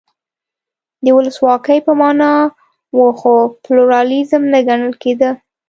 [1.05, 2.31] دا د ولسواکۍ په معنا
[2.97, 5.29] و خو پلورالېزم نه ګڼل کېده.